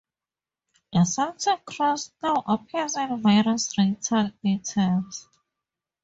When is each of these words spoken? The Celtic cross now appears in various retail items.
The 0.93 1.05
Celtic 1.05 1.63
cross 1.63 2.11
now 2.23 2.43
appears 2.47 2.95
in 2.97 3.21
various 3.21 3.77
retail 3.77 4.31
items. 4.43 5.27